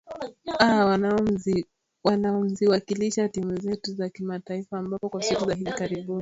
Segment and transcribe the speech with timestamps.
[0.59, 0.85] aa
[2.03, 6.17] wanaoziwakilisha timu zetu za kimataifa ambapo kwa siku za hivi karibuni victor